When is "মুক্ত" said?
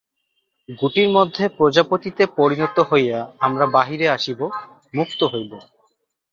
4.93-5.19